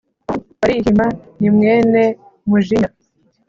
[0.59, 1.05] Barihima
[1.39, 2.01] ni mwene
[2.49, 2.89] Mujinya.